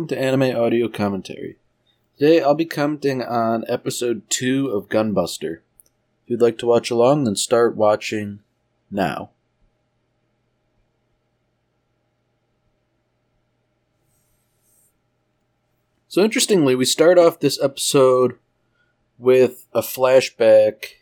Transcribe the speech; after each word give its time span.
welcome 0.00 0.16
to 0.16 0.18
Anime 0.18 0.56
Audio 0.56 0.88
Commentary. 0.88 1.56
Today 2.18 2.40
I'll 2.40 2.54
be 2.54 2.64
commenting 2.64 3.20
on 3.22 3.66
episode 3.68 4.22
2 4.30 4.68
of 4.68 4.88
Gunbuster. 4.88 5.58
If 6.24 6.30
you'd 6.30 6.40
like 6.40 6.56
to 6.56 6.66
watch 6.66 6.90
along, 6.90 7.24
then 7.24 7.36
start 7.36 7.76
watching 7.76 8.40
now. 8.90 9.28
So, 16.08 16.24
interestingly, 16.24 16.74
we 16.74 16.86
start 16.86 17.18
off 17.18 17.40
this 17.40 17.62
episode 17.62 18.38
with 19.18 19.66
a 19.74 19.82
flashback 19.82 20.94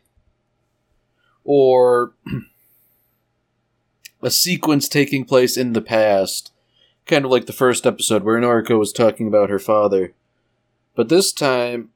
or 1.45 2.15
a 4.23 4.31
sequence 4.33 4.89
taking 4.89 5.25
place 5.25 5.57
in 5.57 5.73
the 5.73 5.83
past 5.83 6.51
kind 7.09 7.25
of 7.25 7.31
like 7.31 7.47
the 7.47 7.53
first 7.53 7.87
episode 7.87 8.23
where 8.23 8.39
Noriko 8.39 8.79
was 8.79 8.93
talking 8.93 9.27
about 9.27 9.51
her 9.51 9.59
father. 9.59 10.13
But 10.95 11.09
this 11.09 11.33
time, 11.33 11.91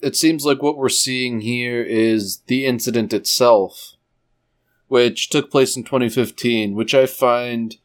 it 0.00 0.16
seems 0.16 0.44
like 0.44 0.62
what 0.62 0.76
we're 0.76 0.88
seeing 0.88 1.42
here 1.42 1.82
is 1.82 2.38
the 2.46 2.66
incident 2.66 3.12
itself, 3.12 3.96
which 4.88 5.28
took 5.28 5.50
place 5.50 5.76
in 5.76 5.84
2015, 5.84 6.74
which 6.74 6.94
I 6.94 7.06
find 7.06 7.76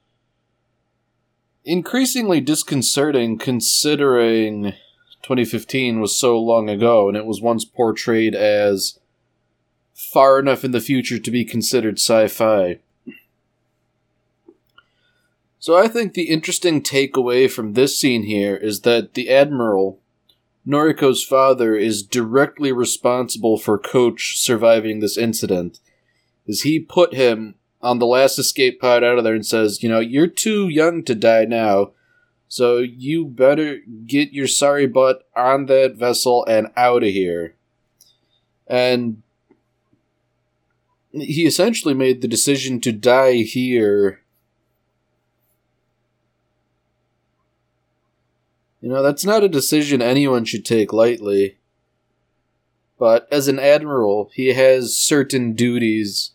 increasingly 1.66 2.40
disconcerting 2.40 3.38
considering 3.38 4.74
2015 5.24 6.00
was 6.00 6.18
so 6.18 6.40
long 6.40 6.70
ago 6.70 7.08
and 7.08 7.18
it 7.18 7.26
was 7.26 7.42
once 7.42 7.66
portrayed 7.66 8.36
as 8.36 9.00
far 9.94 10.40
enough 10.40 10.64
in 10.64 10.72
the 10.72 10.80
future 10.80 11.18
to 11.18 11.32
be 11.32 11.44
considered 11.44 11.96
sci 11.96 12.28
fi. 12.28 12.80
So 15.66 15.76
I 15.76 15.88
think 15.88 16.14
the 16.14 16.30
interesting 16.30 16.80
takeaway 16.84 17.50
from 17.50 17.74
this 17.74 18.00
scene 18.00 18.22
here 18.22 18.56
is 18.56 18.82
that 18.82 19.16
the 19.16 19.32
Admiral, 19.32 20.00
Noriko's 20.64 21.24
father, 21.24 21.76
is 21.76 22.04
directly 22.04 22.72
responsible 22.72 23.58
for 23.58 23.80
Coach 23.80 24.38
surviving 24.38 25.00
this 25.00 25.18
incident. 25.18 25.80
As 26.48 26.62
he 26.62 26.80
put 26.80 27.16
him 27.16 27.56
on 27.82 27.98
the 27.98 28.06
last 28.06 28.38
escape 28.38 28.80
pod 28.80 29.04
out 29.04 29.18
of 29.18 29.24
there 29.24 29.34
and 29.34 29.44
says, 29.44 29.82
you 29.82 29.90
know, 29.90 30.00
you're 30.00 30.28
too 30.28 30.70
young 30.70 31.04
to 31.06 31.16
die 31.16 31.46
now, 31.46 31.94
so 32.48 32.78
you 32.78 33.26
better 33.26 33.80
get 34.06 34.34
your 34.34 34.48
sorry 34.48 34.86
butt 34.86 35.28
on 35.36 35.66
that 35.66 35.96
vessel 35.96 36.46
and 36.46 36.68
out 36.78 37.02
of 37.02 37.10
here. 37.10 37.56
And 38.68 39.24
he 41.12 41.48
essentially 41.48 41.96
made 41.96 42.22
the 42.22 42.28
decision 42.28 42.80
to 42.82 42.92
die 42.92 43.38
here 43.38 44.22
You 48.86 48.92
know, 48.92 49.02
that's 49.02 49.26
not 49.26 49.44
a 49.44 49.50
decision 49.50 50.00
anyone 50.00 50.46
should 50.46 50.64
take 50.64 50.94
lightly. 50.94 51.58
But 53.00 53.28
as 53.32 53.48
an 53.48 53.58
admiral, 53.58 54.30
he 54.36 54.54
has 54.54 54.96
certain 54.96 55.54
duties 55.54 56.34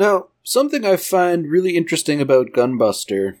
Now, 0.00 0.28
something 0.42 0.86
I 0.86 0.96
find 0.96 1.50
really 1.50 1.76
interesting 1.76 2.22
about 2.22 2.52
Gunbuster 2.52 3.36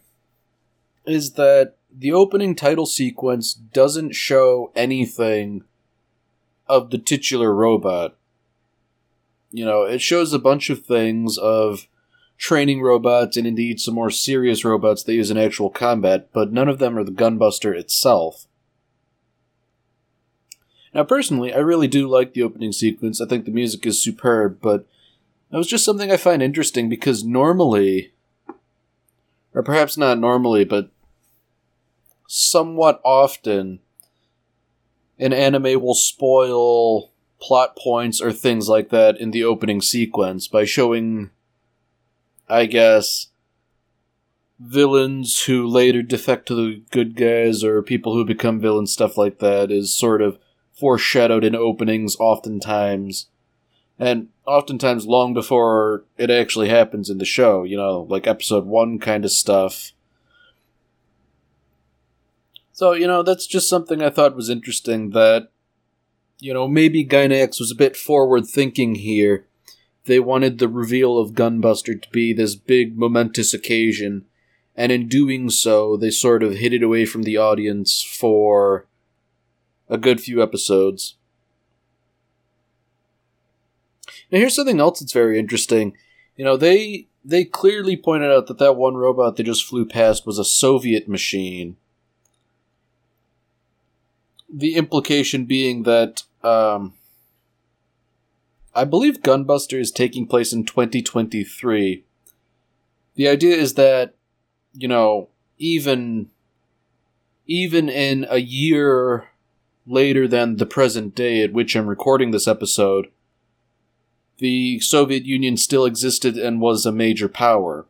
is 1.06 1.32
that 1.32 1.76
the 1.90 2.12
opening 2.12 2.54
title 2.54 2.84
sequence 2.84 3.54
doesn't 3.54 4.14
show 4.14 4.70
anything 4.76 5.64
of 6.66 6.90
the 6.90 6.98
titular 6.98 7.54
robot. 7.54 8.14
You 9.50 9.64
know, 9.64 9.84
it 9.84 10.02
shows 10.02 10.34
a 10.34 10.38
bunch 10.38 10.68
of 10.68 10.84
things 10.84 11.38
of 11.38 11.88
training 12.36 12.82
robots 12.82 13.38
and 13.38 13.46
indeed 13.46 13.80
some 13.80 13.94
more 13.94 14.10
serious 14.10 14.62
robots 14.62 15.02
they 15.02 15.14
use 15.14 15.30
in 15.30 15.38
actual 15.38 15.70
combat, 15.70 16.28
but 16.34 16.52
none 16.52 16.68
of 16.68 16.78
them 16.78 16.98
are 16.98 17.04
the 17.04 17.10
Gunbuster 17.10 17.74
itself. 17.74 18.44
Now, 20.92 21.04
personally, 21.04 21.54
I 21.54 21.58
really 21.60 21.88
do 21.88 22.06
like 22.06 22.34
the 22.34 22.42
opening 22.42 22.72
sequence. 22.72 23.18
I 23.18 23.24
think 23.24 23.46
the 23.46 23.50
music 23.50 23.86
is 23.86 24.02
superb, 24.02 24.58
but 24.60 24.86
that 25.50 25.58
was 25.58 25.66
just 25.66 25.84
something 25.84 26.10
I 26.10 26.16
find 26.16 26.42
interesting 26.42 26.88
because 26.88 27.24
normally, 27.24 28.12
or 29.52 29.62
perhaps 29.62 29.96
not 29.96 30.18
normally, 30.18 30.64
but 30.64 30.90
somewhat 32.28 33.00
often, 33.04 33.80
an 35.18 35.32
anime 35.32 35.80
will 35.80 35.94
spoil 35.94 37.10
plot 37.40 37.76
points 37.76 38.20
or 38.20 38.32
things 38.32 38.68
like 38.68 38.90
that 38.90 39.18
in 39.20 39.32
the 39.32 39.42
opening 39.42 39.80
sequence 39.80 40.46
by 40.46 40.64
showing, 40.64 41.30
I 42.48 42.66
guess, 42.66 43.28
villains 44.60 45.44
who 45.44 45.66
later 45.66 46.02
defect 46.02 46.46
to 46.46 46.54
the 46.54 46.82
good 46.90 47.16
guys 47.16 47.64
or 47.64 47.82
people 47.82 48.14
who 48.14 48.24
become 48.24 48.60
villains, 48.60 48.92
stuff 48.92 49.16
like 49.16 49.38
that, 49.38 49.72
is 49.72 49.92
sort 49.92 50.22
of 50.22 50.38
foreshadowed 50.72 51.44
in 51.44 51.54
openings 51.56 52.16
oftentimes. 52.20 53.26
And 53.98 54.28
oftentimes 54.50 55.06
long 55.06 55.32
before 55.32 56.04
it 56.18 56.28
actually 56.28 56.68
happens 56.68 57.08
in 57.08 57.18
the 57.18 57.24
show, 57.24 57.62
you 57.62 57.76
know, 57.76 58.06
like 58.08 58.26
episode 58.26 58.66
one 58.66 58.98
kind 58.98 59.24
of 59.24 59.30
stuff. 59.30 59.92
So, 62.72 62.92
you 62.92 63.06
know, 63.06 63.22
that's 63.22 63.46
just 63.46 63.68
something 63.68 64.02
I 64.02 64.10
thought 64.10 64.34
was 64.34 64.50
interesting 64.50 65.10
that, 65.10 65.50
you 66.40 66.52
know, 66.52 66.66
maybe 66.66 67.04
Gainax 67.04 67.60
was 67.60 67.70
a 67.70 67.76
bit 67.76 67.96
forward 67.96 68.46
thinking 68.46 68.96
here. 68.96 69.46
They 70.06 70.18
wanted 70.18 70.58
the 70.58 70.68
reveal 70.68 71.18
of 71.18 71.32
Gunbuster 71.32 72.00
to 72.00 72.10
be 72.10 72.32
this 72.32 72.56
big, 72.56 72.98
momentous 72.98 73.54
occasion, 73.54 74.24
and 74.74 74.90
in 74.90 75.08
doing 75.08 75.50
so, 75.50 75.96
they 75.96 76.10
sort 76.10 76.42
of 76.42 76.54
hid 76.54 76.72
it 76.72 76.82
away 76.82 77.04
from 77.04 77.22
the 77.22 77.36
audience 77.36 78.02
for 78.02 78.86
a 79.88 79.98
good 79.98 80.20
few 80.20 80.42
episodes. 80.42 81.16
Now 84.30 84.38
here's 84.38 84.54
something 84.54 84.80
else 84.80 85.00
that's 85.00 85.12
very 85.12 85.38
interesting. 85.38 85.96
You 86.36 86.44
know, 86.44 86.56
they 86.56 87.06
they 87.24 87.44
clearly 87.44 87.96
pointed 87.96 88.30
out 88.30 88.46
that 88.46 88.58
that 88.58 88.76
one 88.76 88.96
robot 88.96 89.36
they 89.36 89.42
just 89.42 89.64
flew 89.64 89.84
past 89.84 90.26
was 90.26 90.38
a 90.38 90.44
Soviet 90.44 91.08
machine. 91.08 91.76
The 94.52 94.74
implication 94.74 95.44
being 95.44 95.84
that 95.84 96.24
um, 96.42 96.94
I 98.74 98.84
believe 98.84 99.22
Gunbuster 99.22 99.80
is 99.80 99.90
taking 99.90 100.26
place 100.26 100.52
in 100.52 100.64
2023. 100.64 102.04
The 103.14 103.28
idea 103.28 103.56
is 103.56 103.74
that, 103.74 104.14
you 104.72 104.88
know, 104.88 105.28
even 105.58 106.30
even 107.46 107.88
in 107.88 108.26
a 108.30 108.38
year 108.38 109.28
later 109.86 110.28
than 110.28 110.56
the 110.56 110.66
present 110.66 111.16
day 111.16 111.42
at 111.42 111.52
which 111.52 111.74
I'm 111.74 111.88
recording 111.88 112.30
this 112.30 112.46
episode, 112.46 113.08
the 114.40 114.80
Soviet 114.80 115.24
Union 115.24 115.56
still 115.56 115.84
existed 115.84 116.36
and 116.36 116.60
was 116.60 116.84
a 116.84 116.92
major 116.92 117.28
power. 117.28 117.86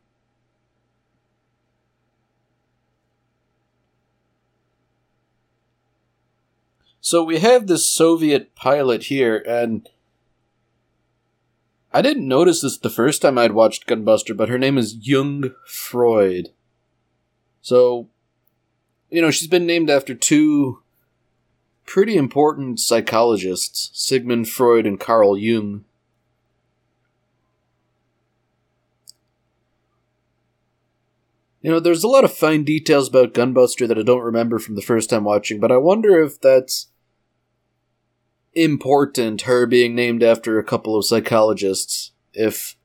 So 7.00 7.24
we 7.24 7.38
have 7.38 7.66
this 7.66 7.88
Soviet 7.88 8.54
pilot 8.54 9.04
here, 9.04 9.42
and 9.48 9.88
I 11.92 12.02
didn't 12.02 12.28
notice 12.28 12.60
this 12.60 12.78
the 12.78 12.90
first 12.90 13.22
time 13.22 13.38
I'd 13.38 13.52
watched 13.52 13.86
Gunbuster, 13.86 14.36
but 14.36 14.48
her 14.48 14.58
name 14.58 14.78
is 14.78 14.94
Jung 14.94 15.54
Freud. 15.66 16.50
So, 17.62 18.08
you 19.08 19.20
know, 19.20 19.30
she's 19.30 19.48
been 19.48 19.66
named 19.66 19.90
after 19.90 20.14
two 20.14 20.82
pretty 21.84 22.16
important 22.16 22.78
psychologists, 22.78 23.90
Sigmund 23.92 24.48
Freud 24.48 24.86
and 24.86 25.00
Carl 25.00 25.36
Jung. 25.36 25.84
You 31.62 31.70
know, 31.70 31.80
there's 31.80 32.04
a 32.04 32.08
lot 32.08 32.24
of 32.24 32.32
fine 32.32 32.64
details 32.64 33.08
about 33.08 33.34
Gunbuster 33.34 33.86
that 33.86 33.98
I 33.98 34.02
don't 34.02 34.22
remember 34.22 34.58
from 34.58 34.76
the 34.76 34.82
first 34.82 35.10
time 35.10 35.24
watching, 35.24 35.60
but 35.60 35.70
I 35.70 35.76
wonder 35.76 36.22
if 36.22 36.40
that's 36.40 36.88
important, 38.54 39.42
her 39.42 39.66
being 39.66 39.94
named 39.94 40.22
after 40.22 40.58
a 40.58 40.64
couple 40.64 40.96
of 40.96 41.04
psychologists, 41.04 42.12
if 42.32 42.76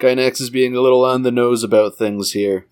Gainax 0.00 0.40
is 0.40 0.50
being 0.50 0.74
a 0.74 0.80
little 0.80 1.04
on 1.04 1.22
the 1.22 1.30
nose 1.30 1.62
about 1.62 1.96
things 1.96 2.32
here. 2.32 2.66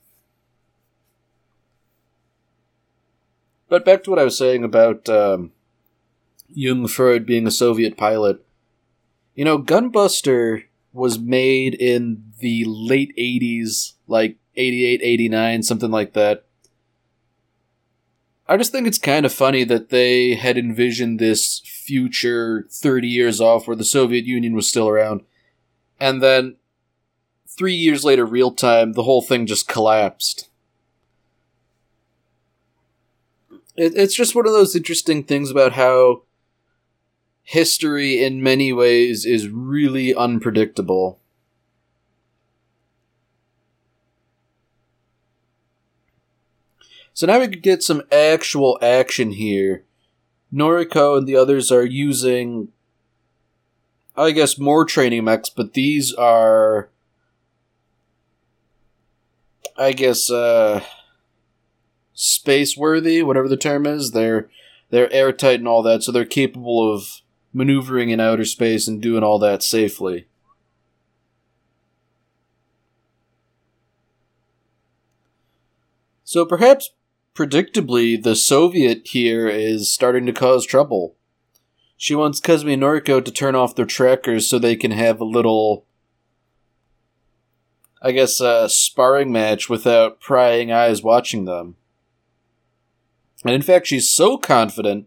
But 3.68 3.84
back 3.84 4.02
to 4.04 4.10
what 4.10 4.18
I 4.18 4.24
was 4.24 4.36
saying 4.36 4.62
about 4.64 5.08
um, 5.08 5.52
Jung 6.52 6.86
Freud 6.86 7.24
being 7.24 7.46
a 7.46 7.50
Soviet 7.50 7.96
pilot. 7.96 8.44
You 9.34 9.44
know, 9.44 9.58
Gunbuster 9.58 10.64
was 10.92 11.18
made 11.18 11.74
in 11.74 12.32
the 12.38 12.64
late 12.66 13.12
80s, 13.16 13.94
like 14.06 14.36
88, 14.56 15.00
89, 15.02 15.62
something 15.62 15.90
like 15.90 16.12
that. 16.12 16.44
I 18.46 18.56
just 18.56 18.72
think 18.72 18.86
it's 18.86 18.98
kind 18.98 19.24
of 19.24 19.32
funny 19.32 19.64
that 19.64 19.88
they 19.88 20.34
had 20.34 20.58
envisioned 20.58 21.18
this 21.18 21.60
future 21.64 22.66
30 22.70 23.08
years 23.08 23.40
off 23.40 23.66
where 23.66 23.76
the 23.76 23.84
Soviet 23.84 24.26
Union 24.26 24.54
was 24.54 24.68
still 24.68 24.88
around. 24.88 25.22
And 25.98 26.22
then 26.22 26.56
three 27.48 27.74
years 27.74 28.04
later, 28.04 28.26
real 28.26 28.50
time, 28.50 28.92
the 28.92 29.04
whole 29.04 29.22
thing 29.22 29.46
just 29.46 29.66
collapsed. 29.66 30.50
It, 33.76 33.94
it's 33.96 34.14
just 34.14 34.34
one 34.34 34.46
of 34.46 34.52
those 34.52 34.76
interesting 34.76 35.24
things 35.24 35.50
about 35.50 35.72
how 35.72 36.22
history, 37.42 38.22
in 38.22 38.42
many 38.42 38.72
ways, 38.72 39.24
is 39.24 39.48
really 39.48 40.14
unpredictable. 40.14 41.18
So 47.14 47.28
now 47.28 47.38
we 47.38 47.46
could 47.46 47.62
get 47.62 47.82
some 47.82 48.02
actual 48.10 48.76
action 48.82 49.30
here. 49.30 49.84
Noriko 50.52 51.16
and 51.16 51.26
the 51.26 51.36
others 51.36 51.70
are 51.70 51.84
using, 51.84 52.68
I 54.16 54.32
guess, 54.32 54.58
more 54.58 54.84
training 54.84 55.24
mechs, 55.24 55.48
but 55.48 55.74
these 55.74 56.12
are, 56.12 56.90
I 59.78 59.92
guess, 59.92 60.28
uh, 60.28 60.84
space 62.14 62.76
worthy, 62.76 63.22
whatever 63.22 63.48
the 63.48 63.56
term 63.56 63.86
is. 63.86 64.10
They're 64.10 64.48
they're 64.90 65.12
airtight 65.12 65.60
and 65.60 65.68
all 65.68 65.82
that, 65.82 66.02
so 66.02 66.10
they're 66.10 66.24
capable 66.24 66.92
of 66.92 67.20
maneuvering 67.52 68.10
in 68.10 68.18
outer 68.20 68.44
space 68.44 68.88
and 68.88 69.00
doing 69.00 69.22
all 69.22 69.38
that 69.38 69.62
safely. 69.62 70.26
So 76.24 76.44
perhaps 76.44 76.90
predictably, 77.34 78.22
the 78.22 78.36
Soviet 78.36 79.08
here 79.08 79.48
is 79.48 79.92
starting 79.92 80.24
to 80.26 80.32
cause 80.32 80.64
trouble. 80.64 81.16
She 81.96 82.14
wants 82.14 82.40
Kazumi 82.40 82.74
and 82.74 82.82
Noriko 82.82 83.24
to 83.24 83.30
turn 83.30 83.54
off 83.54 83.74
their 83.74 83.84
trackers 83.84 84.48
so 84.48 84.58
they 84.58 84.76
can 84.76 84.90
have 84.90 85.20
a 85.20 85.24
little, 85.24 85.86
I 88.02 88.12
guess, 88.12 88.40
uh, 88.40 88.68
sparring 88.68 89.32
match 89.32 89.68
without 89.68 90.20
prying 90.20 90.70
eyes 90.70 91.02
watching 91.02 91.44
them. 91.44 91.76
And 93.44 93.54
in 93.54 93.62
fact, 93.62 93.86
she's 93.86 94.10
so 94.10 94.38
confident 94.38 95.06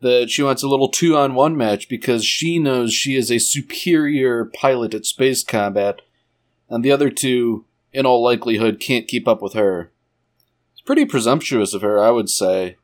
that 0.00 0.30
she 0.30 0.42
wants 0.42 0.62
a 0.62 0.68
little 0.68 0.88
two 0.88 1.16
on 1.16 1.34
one 1.34 1.56
match 1.56 1.88
because 1.88 2.24
she 2.24 2.58
knows 2.58 2.92
she 2.92 3.16
is 3.16 3.30
a 3.30 3.38
superior 3.38 4.46
pilot 4.46 4.94
at 4.94 5.04
space 5.04 5.44
combat, 5.44 6.00
and 6.68 6.84
the 6.84 6.92
other 6.92 7.10
two, 7.10 7.66
in 7.92 8.06
all 8.06 8.22
likelihood, 8.22 8.80
can't 8.80 9.08
keep 9.08 9.28
up 9.28 9.42
with 9.42 9.52
her. 9.52 9.92
It's 10.80 10.86
pretty 10.86 11.04
presumptuous 11.04 11.74
of 11.74 11.82
her, 11.82 12.02
I 12.02 12.10
would 12.10 12.30
say. 12.30 12.78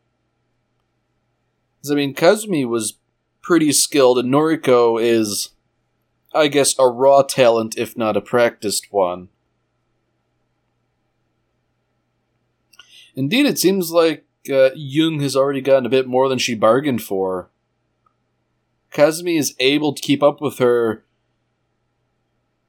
I 1.90 1.94
mean, 1.94 2.14
Kazumi 2.14 2.68
was 2.68 2.98
pretty 3.40 3.72
skilled, 3.72 4.18
and 4.18 4.30
Noriko 4.30 5.02
is, 5.02 5.50
I 6.34 6.48
guess, 6.48 6.78
a 6.78 6.86
raw 6.86 7.22
talent, 7.22 7.78
if 7.78 7.96
not 7.96 8.14
a 8.14 8.20
practiced 8.20 8.92
one. 8.92 9.28
Indeed, 13.14 13.46
it 13.46 13.58
seems 13.58 13.90
like 13.90 14.26
uh, 14.52 14.70
Jung 14.74 15.20
has 15.20 15.34
already 15.34 15.62
gotten 15.62 15.86
a 15.86 15.88
bit 15.88 16.06
more 16.06 16.28
than 16.28 16.38
she 16.38 16.54
bargained 16.54 17.02
for. 17.02 17.48
Kazumi 18.92 19.38
is 19.38 19.54
able 19.58 19.94
to 19.94 20.02
keep 20.02 20.22
up 20.22 20.42
with 20.42 20.58
her 20.58 21.06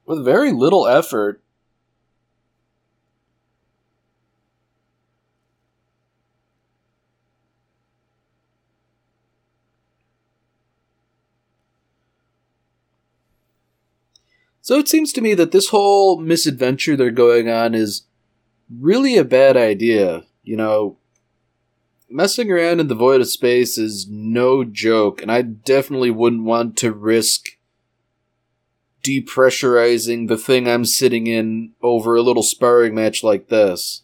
with 0.06 0.24
very 0.24 0.52
little 0.52 0.86
effort. 0.86 1.42
So 14.68 14.78
it 14.78 14.86
seems 14.86 15.14
to 15.14 15.22
me 15.22 15.32
that 15.32 15.50
this 15.50 15.70
whole 15.70 16.20
misadventure 16.20 16.94
they're 16.94 17.10
going 17.10 17.48
on 17.48 17.74
is 17.74 18.02
really 18.70 19.16
a 19.16 19.24
bad 19.24 19.56
idea. 19.56 20.24
You 20.42 20.58
know, 20.58 20.98
messing 22.10 22.52
around 22.52 22.78
in 22.78 22.88
the 22.88 22.94
void 22.94 23.22
of 23.22 23.28
space 23.28 23.78
is 23.78 24.06
no 24.10 24.64
joke, 24.64 25.22
and 25.22 25.32
I 25.32 25.40
definitely 25.40 26.10
wouldn't 26.10 26.44
want 26.44 26.76
to 26.76 26.92
risk 26.92 27.56
depressurizing 29.02 30.28
the 30.28 30.36
thing 30.36 30.68
I'm 30.68 30.84
sitting 30.84 31.26
in 31.26 31.72
over 31.80 32.14
a 32.14 32.22
little 32.22 32.42
sparring 32.42 32.94
match 32.94 33.24
like 33.24 33.48
this. 33.48 34.02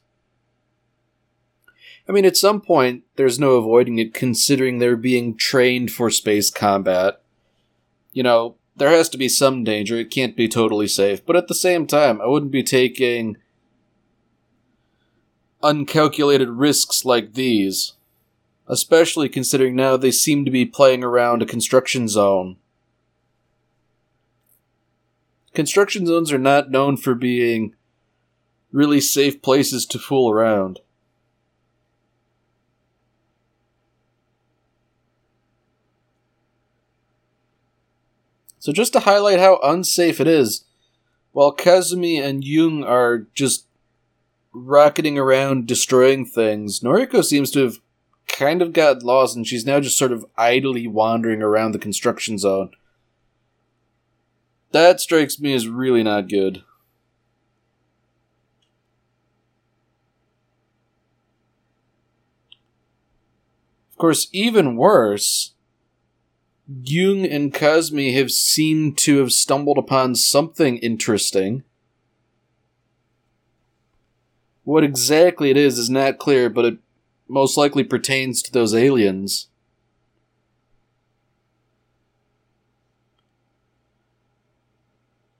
I 2.08 2.12
mean, 2.12 2.24
at 2.24 2.38
some 2.38 2.62
point, 2.62 3.04
there's 3.16 3.38
no 3.38 3.56
avoiding 3.56 3.98
it 3.98 4.14
considering 4.14 4.78
they're 4.78 4.96
being 4.96 5.36
trained 5.36 5.90
for 5.90 6.08
space 6.08 6.48
combat. 6.48 7.20
You 8.14 8.22
know, 8.22 8.56
there 8.76 8.90
has 8.90 9.08
to 9.10 9.18
be 9.18 9.28
some 9.28 9.64
danger, 9.64 9.96
it 9.96 10.10
can't 10.10 10.36
be 10.36 10.48
totally 10.48 10.88
safe, 10.88 11.24
but 11.24 11.36
at 11.36 11.48
the 11.48 11.54
same 11.54 11.86
time, 11.86 12.20
I 12.20 12.26
wouldn't 12.26 12.52
be 12.52 12.62
taking 12.62 13.36
uncalculated 15.62 16.48
risks 16.50 17.04
like 17.04 17.34
these, 17.34 17.94
especially 18.66 19.28
considering 19.28 19.76
now 19.76 19.96
they 19.96 20.10
seem 20.10 20.44
to 20.44 20.50
be 20.50 20.66
playing 20.66 21.04
around 21.04 21.42
a 21.42 21.46
construction 21.46 22.08
zone. 22.08 22.56
Construction 25.54 26.04
zones 26.04 26.32
are 26.32 26.38
not 26.38 26.70
known 26.70 26.96
for 26.96 27.14
being 27.14 27.74
really 28.72 29.00
safe 29.00 29.40
places 29.40 29.86
to 29.86 30.00
fool 30.00 30.30
around. 30.30 30.80
So, 38.64 38.72
just 38.72 38.94
to 38.94 39.00
highlight 39.00 39.40
how 39.40 39.60
unsafe 39.62 40.22
it 40.22 40.26
is, 40.26 40.64
while 41.32 41.54
Kazumi 41.54 42.18
and 42.18 42.42
Jung 42.42 42.82
are 42.82 43.26
just 43.34 43.66
rocketing 44.54 45.18
around 45.18 45.66
destroying 45.66 46.24
things, 46.24 46.80
Noriko 46.80 47.22
seems 47.22 47.50
to 47.50 47.62
have 47.62 47.80
kind 48.26 48.62
of 48.62 48.72
got 48.72 49.02
lost 49.02 49.36
and 49.36 49.46
she's 49.46 49.66
now 49.66 49.80
just 49.80 49.98
sort 49.98 50.12
of 50.12 50.24
idly 50.38 50.86
wandering 50.86 51.42
around 51.42 51.72
the 51.72 51.78
construction 51.78 52.38
zone. 52.38 52.70
That 54.72 54.98
strikes 54.98 55.38
me 55.38 55.52
as 55.52 55.68
really 55.68 56.02
not 56.02 56.30
good. 56.30 56.64
Of 63.90 63.98
course, 63.98 64.28
even 64.32 64.76
worse, 64.76 65.53
Jung 66.66 67.26
and 67.26 67.52
Kazumi 67.52 68.14
have 68.14 68.30
seemed 68.30 68.96
to 68.98 69.18
have 69.18 69.32
stumbled 69.32 69.78
upon 69.78 70.14
something 70.14 70.78
interesting 70.78 71.62
what 74.64 74.82
exactly 74.82 75.50
it 75.50 75.56
is 75.56 75.78
is 75.78 75.90
not 75.90 76.18
clear, 76.18 76.50
but 76.50 76.64
it 76.64 76.78
most 77.28 77.56
likely 77.56 77.84
pertains 77.84 78.42
to 78.42 78.52
those 78.52 78.74
aliens. 78.74 79.48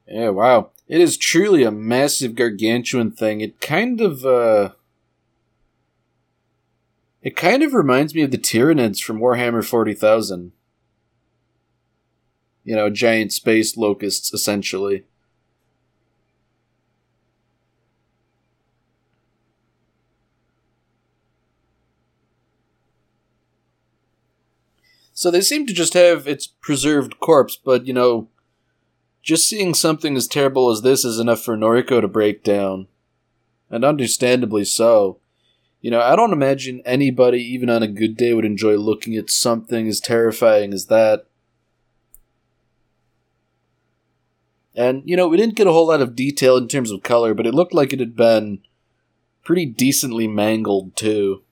Yeah, 0.06 0.28
wow. 0.28 0.70
It 0.86 1.00
is 1.00 1.16
truly 1.16 1.64
a 1.64 1.70
massive 1.70 2.34
gargantuan 2.34 3.10
thing. 3.10 3.40
It 3.40 3.60
kind 3.60 4.00
of 4.00 4.24
uh 4.24 4.70
it 7.22 7.36
kind 7.36 7.62
of 7.62 7.72
reminds 7.72 8.14
me 8.14 8.20
of 8.20 8.30
the 8.30 8.38
Tyranids 8.38 9.02
from 9.02 9.18
Warhammer 9.18 9.64
40,000. 9.64 10.52
You 12.64 12.74
know, 12.76 12.90
giant 12.90 13.32
space 13.32 13.76
locusts 13.76 14.32
essentially. 14.32 15.04
So 25.12 25.30
they 25.30 25.40
seem 25.40 25.66
to 25.66 25.72
just 25.72 25.94
have 25.94 26.26
its 26.26 26.46
preserved 26.46 27.20
corpse, 27.20 27.56
but 27.56 27.86
you 27.86 27.92
know, 27.92 28.28
just 29.22 29.48
seeing 29.48 29.72
something 29.72 30.16
as 30.16 30.26
terrible 30.26 30.70
as 30.70 30.82
this 30.82 31.04
is 31.04 31.18
enough 31.18 31.42
for 31.42 31.56
Noriko 31.56 32.00
to 32.00 32.08
break 32.08 32.42
down. 32.42 32.88
And 33.70 33.84
understandably 33.84 34.64
so. 34.64 35.18
You 35.80 35.90
know, 35.90 36.00
I 36.00 36.16
don't 36.16 36.32
imagine 36.32 36.82
anybody, 36.84 37.42
even 37.42 37.70
on 37.70 37.82
a 37.82 37.88
good 37.88 38.16
day, 38.16 38.34
would 38.34 38.44
enjoy 38.44 38.76
looking 38.76 39.16
at 39.16 39.30
something 39.30 39.88
as 39.88 40.00
terrifying 40.00 40.72
as 40.72 40.86
that. 40.86 41.26
And, 44.74 45.02
you 45.06 45.16
know, 45.16 45.28
we 45.28 45.36
didn't 45.36 45.54
get 45.54 45.66
a 45.68 45.72
whole 45.72 45.86
lot 45.86 46.02
of 46.02 46.16
detail 46.16 46.56
in 46.56 46.66
terms 46.66 46.90
of 46.90 47.02
color, 47.02 47.32
but 47.32 47.46
it 47.46 47.54
looked 47.54 47.74
like 47.74 47.92
it 47.92 48.00
had 48.00 48.16
been 48.16 48.60
pretty 49.44 49.66
decently 49.66 50.26
mangled, 50.26 50.96
too. 50.96 51.42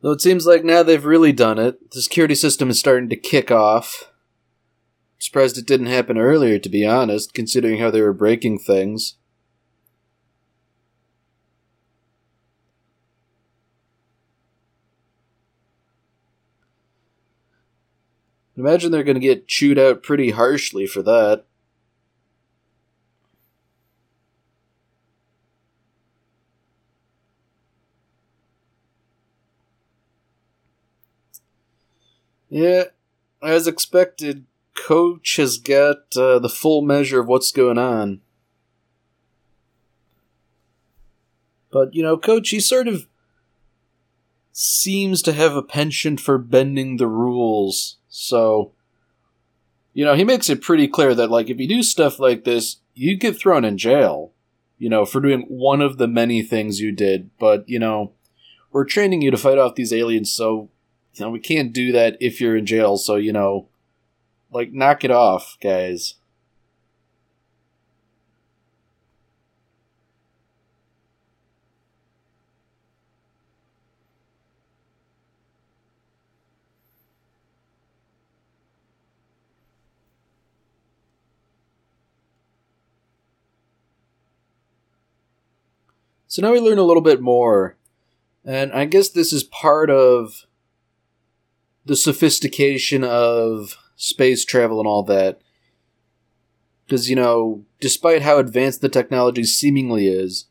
Though 0.00 0.10
it 0.10 0.20
seems 0.20 0.46
like 0.46 0.64
now 0.64 0.82
they've 0.82 1.04
really 1.04 1.32
done 1.32 1.60
it, 1.60 1.92
the 1.92 2.02
security 2.02 2.34
system 2.34 2.68
is 2.70 2.78
starting 2.80 3.08
to 3.08 3.16
kick 3.16 3.52
off. 3.52 4.10
Surprised 5.20 5.56
it 5.56 5.66
didn't 5.66 5.86
happen 5.86 6.18
earlier, 6.18 6.58
to 6.58 6.68
be 6.68 6.84
honest, 6.84 7.32
considering 7.32 7.78
how 7.78 7.88
they 7.92 8.00
were 8.00 8.12
breaking 8.12 8.58
things. 8.58 9.14
Imagine 18.56 18.92
they're 18.92 19.02
going 19.02 19.14
to 19.14 19.20
get 19.20 19.48
chewed 19.48 19.78
out 19.78 20.02
pretty 20.02 20.30
harshly 20.30 20.86
for 20.86 21.02
that. 21.02 21.44
Yeah, 32.50 32.84
as 33.42 33.66
expected, 33.66 34.44
Coach 34.74 35.36
has 35.36 35.56
got 35.56 36.14
uh, 36.14 36.38
the 36.38 36.50
full 36.50 36.82
measure 36.82 37.18
of 37.18 37.26
what's 37.26 37.50
going 37.50 37.78
on. 37.78 38.20
But, 41.70 41.94
you 41.94 42.02
know, 42.02 42.18
Coach, 42.18 42.50
he 42.50 42.60
sort 42.60 42.88
of 42.88 43.06
seems 44.52 45.22
to 45.22 45.32
have 45.32 45.56
a 45.56 45.62
penchant 45.62 46.20
for 46.20 46.38
bending 46.38 46.98
the 46.98 47.08
rules. 47.08 47.96
So, 48.08 48.72
you 49.94 50.04
know, 50.04 50.14
he 50.14 50.24
makes 50.24 50.50
it 50.50 50.62
pretty 50.62 50.86
clear 50.86 51.14
that, 51.14 51.30
like, 51.30 51.48
if 51.48 51.58
you 51.58 51.66
do 51.66 51.82
stuff 51.82 52.18
like 52.18 52.44
this, 52.44 52.76
you 52.94 53.16
get 53.16 53.38
thrown 53.38 53.64
in 53.64 53.78
jail, 53.78 54.32
you 54.78 54.88
know, 54.90 55.04
for 55.04 55.20
doing 55.20 55.46
one 55.48 55.80
of 55.80 55.96
the 55.96 56.06
many 56.06 56.42
things 56.42 56.80
you 56.80 56.92
did. 56.92 57.30
But, 57.38 57.68
you 57.68 57.78
know, 57.78 58.12
we're 58.70 58.84
training 58.84 59.22
you 59.22 59.30
to 59.30 59.36
fight 59.36 59.58
off 59.58 59.74
these 59.74 59.92
aliens, 59.92 60.30
so 60.30 60.70
you 61.14 61.24
know, 61.24 61.30
we 61.30 61.40
can't 61.40 61.74
do 61.74 61.92
that 61.92 62.16
if 62.20 62.40
you're 62.40 62.56
in 62.56 62.64
jail, 62.64 62.96
so, 62.96 63.16
you 63.16 63.32
know, 63.32 63.68
like, 64.50 64.72
knock 64.72 65.04
it 65.04 65.10
off, 65.10 65.58
guys. 65.62 66.14
So 86.32 86.40
now 86.40 86.52
we 86.52 86.60
learn 86.60 86.78
a 86.78 86.82
little 86.82 87.02
bit 87.02 87.20
more. 87.20 87.76
And 88.42 88.72
I 88.72 88.86
guess 88.86 89.10
this 89.10 89.34
is 89.34 89.44
part 89.44 89.90
of 89.90 90.46
the 91.84 91.94
sophistication 91.94 93.04
of 93.04 93.76
space 93.96 94.42
travel 94.46 94.80
and 94.80 94.88
all 94.88 95.02
that. 95.02 95.42
Because, 96.86 97.10
you 97.10 97.16
know, 97.16 97.66
despite 97.82 98.22
how 98.22 98.38
advanced 98.38 98.80
the 98.80 98.88
technology 98.88 99.44
seemingly 99.44 100.08
is, 100.08 100.46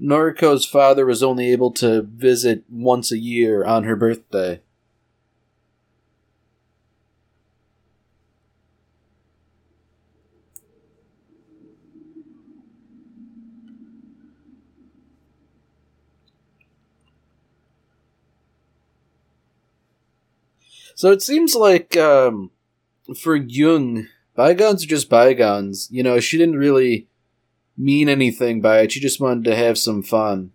Noriko's 0.00 0.64
father 0.64 1.04
was 1.04 1.24
only 1.24 1.50
able 1.50 1.72
to 1.72 2.02
visit 2.02 2.62
once 2.70 3.10
a 3.10 3.18
year 3.18 3.64
on 3.64 3.82
her 3.82 3.96
birthday. 3.96 4.60
So 21.00 21.10
it 21.12 21.22
seems 21.22 21.54
like 21.54 21.96
um, 21.96 22.50
for 23.16 23.34
Jung, 23.34 24.08
bygones 24.34 24.84
are 24.84 24.86
just 24.86 25.08
bygones. 25.08 25.88
You 25.90 26.02
know, 26.02 26.20
she 26.20 26.36
didn't 26.36 26.58
really 26.58 27.08
mean 27.74 28.10
anything 28.10 28.60
by 28.60 28.80
it. 28.80 28.92
She 28.92 29.00
just 29.00 29.18
wanted 29.18 29.44
to 29.44 29.56
have 29.56 29.78
some 29.78 30.02
fun. 30.02 30.52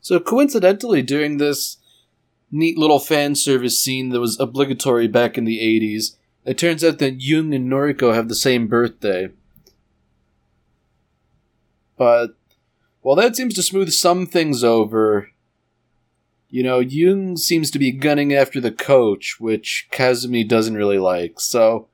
So 0.00 0.18
coincidentally, 0.18 1.02
during 1.02 1.36
this 1.36 1.76
neat 2.50 2.78
little 2.78 2.98
fan 2.98 3.34
service 3.34 3.80
scene 3.80 4.10
that 4.10 4.20
was 4.20 4.38
obligatory 4.38 5.08
back 5.08 5.36
in 5.36 5.44
the 5.44 5.58
80s. 5.58 6.16
It 6.44 6.58
turns 6.58 6.84
out 6.84 6.98
that 6.98 7.20
Jung 7.20 7.54
and 7.54 7.70
Noriko 7.70 8.14
have 8.14 8.28
the 8.28 8.34
same 8.34 8.66
birthday. 8.66 9.30
But 11.96 12.36
while 13.00 13.16
that 13.16 13.36
seems 13.36 13.54
to 13.54 13.62
smooth 13.62 13.90
some 13.90 14.26
things 14.26 14.62
over, 14.62 15.30
you 16.48 16.62
know, 16.62 16.80
Jung 16.80 17.36
seems 17.36 17.70
to 17.72 17.78
be 17.78 17.90
gunning 17.90 18.32
after 18.32 18.60
the 18.60 18.72
coach, 18.72 19.40
which 19.40 19.88
Kazumi 19.90 20.48
doesn't 20.48 20.76
really 20.76 20.98
like. 20.98 21.40
So, 21.40 21.88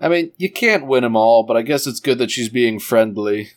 I 0.00 0.08
mean, 0.08 0.32
you 0.36 0.50
can't 0.50 0.86
win 0.86 1.02
them 1.02 1.16
all, 1.16 1.42
but 1.42 1.56
I 1.56 1.62
guess 1.62 1.86
it's 1.86 2.00
good 2.00 2.18
that 2.18 2.30
she's 2.30 2.48
being 2.48 2.78
friendly. 2.78 3.50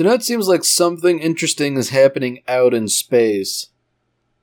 So 0.00 0.06
now 0.06 0.14
it 0.14 0.22
seems 0.22 0.48
like 0.48 0.64
something 0.64 1.18
interesting 1.18 1.76
is 1.76 1.90
happening 1.90 2.42
out 2.48 2.72
in 2.72 2.88
space. 2.88 3.66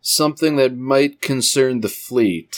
Something 0.01 0.55
that 0.57 0.77
might 0.77 1.19
concern 1.19 1.81
the 1.81 1.89
fleet. 1.89 2.55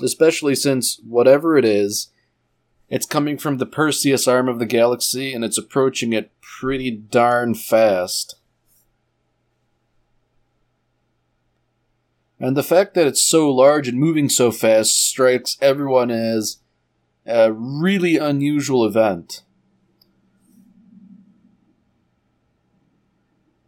Especially 0.00 0.54
since, 0.54 1.00
whatever 1.04 1.58
it 1.58 1.64
is, 1.64 2.12
it's 2.88 3.06
coming 3.06 3.38
from 3.38 3.58
the 3.58 3.66
Perseus 3.66 4.28
arm 4.28 4.48
of 4.48 4.60
the 4.60 4.66
galaxy 4.66 5.34
and 5.34 5.44
it's 5.44 5.58
approaching 5.58 6.12
it 6.12 6.30
pretty 6.40 6.92
darn 6.92 7.56
fast. 7.56 8.36
And 12.38 12.56
the 12.56 12.62
fact 12.62 12.94
that 12.94 13.08
it's 13.08 13.20
so 13.20 13.50
large 13.50 13.88
and 13.88 13.98
moving 13.98 14.28
so 14.28 14.52
fast 14.52 15.08
strikes 15.08 15.58
everyone 15.60 16.12
as 16.12 16.58
A 17.26 17.52
really 17.52 18.16
unusual 18.16 18.84
event. 18.84 19.42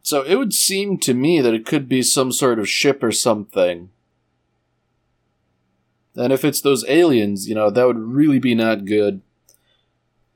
So 0.05 0.21
it 0.23 0.37
would 0.37 0.53
seem 0.53 0.99
to 0.99 1.15
me 1.15 1.41
that 1.41 1.55
it 1.55 1.65
could 1.65 1.89
be 1.89 2.03
some 2.03 2.31
sort 2.31 2.59
of 2.59 2.69
ship 2.69 3.03
or 3.03 3.11
something. 3.11 3.89
And 6.15 6.31
if 6.31 6.45
it's 6.45 6.61
those 6.61 6.85
aliens, 6.87 7.49
you 7.49 7.55
know, 7.55 7.71
that 7.71 7.87
would 7.87 7.99
really 7.99 8.39
be 8.39 8.55
not 8.55 8.85
good. 8.85 9.23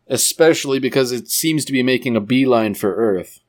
Especially 0.06 0.78
because 0.78 1.12
it 1.12 1.28
seems 1.28 1.66
to 1.66 1.72
be 1.72 1.82
making 1.82 2.16
a 2.16 2.20
beeline 2.20 2.74
for 2.74 2.94
Earth. 2.94 3.40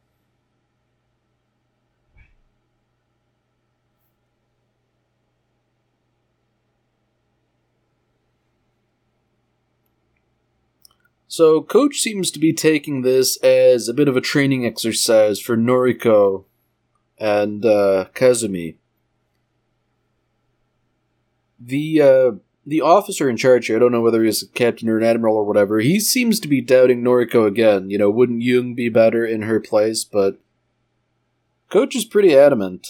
So, 11.40 11.62
Coach 11.62 12.00
seems 12.00 12.32
to 12.32 12.40
be 12.40 12.52
taking 12.52 13.02
this 13.02 13.38
as 13.38 13.88
a 13.88 13.94
bit 13.94 14.10
of 14.10 14.18
a 14.18 14.20
training 14.20 14.66
exercise 14.66 15.40
for 15.40 15.56
Noriko 15.56 16.44
and 17.18 17.66
uh, 17.66 18.08
Kazumi. 18.14 18.76
The 21.58 22.02
uh, 22.02 22.32
the 22.66 22.82
officer 22.82 23.30
in 23.30 23.38
charge 23.38 23.68
here, 23.68 23.78
I 23.78 23.80
don't 23.80 23.94
know 23.94 24.02
whether 24.02 24.22
he's 24.22 24.44
a 24.44 24.50
captain 24.50 24.90
or 24.90 24.98
an 24.98 25.06
admiral 25.06 25.38
or 25.38 25.46
whatever, 25.46 25.80
he 25.80 26.02
seems 26.02 26.42
to 26.42 26.50
be 26.50 26.60
doubting 26.60 27.02
Noriko 27.02 27.48
again. 27.48 27.90
You 27.90 28.00
know, 28.00 28.10
wouldn't 28.10 28.42
Jung 28.42 28.76
be 28.76 28.90
better 28.90 29.26
in 29.26 29.44
her 29.44 29.62
place? 29.62 30.04
But 30.04 30.42
Coach 31.70 31.96
is 31.96 32.04
pretty 32.04 32.36
adamant. 32.36 32.86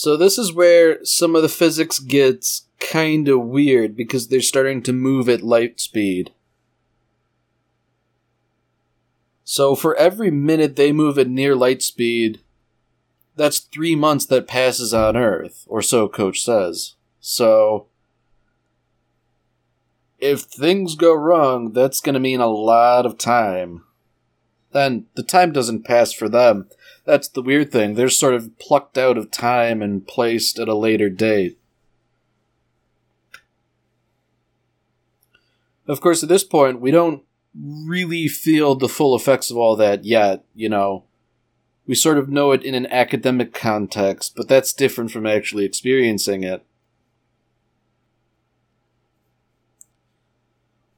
So 0.00 0.16
this 0.16 0.38
is 0.38 0.50
where 0.50 1.04
some 1.04 1.36
of 1.36 1.42
the 1.42 1.48
physics 1.50 1.98
gets 1.98 2.64
kind 2.78 3.28
of 3.28 3.42
weird 3.42 3.94
because 3.94 4.28
they're 4.28 4.40
starting 4.40 4.82
to 4.84 4.94
move 4.94 5.28
at 5.28 5.42
light 5.42 5.78
speed. 5.78 6.32
So 9.44 9.74
for 9.74 9.94
every 9.96 10.30
minute 10.30 10.76
they 10.76 10.90
move 10.90 11.18
at 11.18 11.28
near 11.28 11.54
light 11.54 11.82
speed, 11.82 12.40
that's 13.36 13.58
three 13.58 13.94
months 13.94 14.24
that 14.24 14.48
passes 14.48 14.94
on 14.94 15.18
Earth, 15.18 15.66
or 15.68 15.82
so 15.82 16.08
Coach 16.08 16.42
says. 16.42 16.94
So 17.20 17.88
if 20.18 20.40
things 20.40 20.94
go 20.94 21.12
wrong, 21.12 21.72
that's 21.74 22.00
going 22.00 22.14
to 22.14 22.20
mean 22.20 22.40
a 22.40 22.46
lot 22.46 23.04
of 23.04 23.18
time. 23.18 23.84
Then 24.72 25.06
the 25.14 25.22
time 25.22 25.52
doesn't 25.52 25.84
pass 25.84 26.12
for 26.12 26.28
them 26.28 26.68
that's 27.04 27.28
the 27.28 27.42
weird 27.42 27.72
thing. 27.72 27.94
They're 27.94 28.08
sort 28.08 28.34
of 28.34 28.56
plucked 28.58 28.96
out 28.96 29.16
of 29.16 29.30
time 29.30 29.82
and 29.82 30.06
placed 30.06 30.58
at 30.58 30.68
a 30.68 30.74
later 30.74 31.08
date. 31.08 31.58
Of 35.86 36.00
course, 36.00 36.22
at 36.22 36.28
this 36.28 36.44
point, 36.44 36.80
we 36.80 36.92
don't 36.92 37.24
really 37.52 38.28
feel 38.28 38.76
the 38.76 38.88
full 38.88 39.16
effects 39.16 39.50
of 39.50 39.56
all 39.56 39.74
that 39.76 40.04
yet, 40.04 40.44
you 40.54 40.68
know. 40.68 41.04
We 41.86 41.96
sort 41.96 42.18
of 42.18 42.28
know 42.28 42.52
it 42.52 42.62
in 42.62 42.76
an 42.76 42.86
academic 42.86 43.52
context, 43.52 44.34
but 44.36 44.46
that's 44.46 44.72
different 44.72 45.10
from 45.10 45.26
actually 45.26 45.64
experiencing 45.64 46.44
it. 46.44 46.64